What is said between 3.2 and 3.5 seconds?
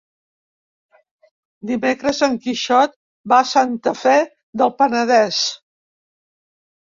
va a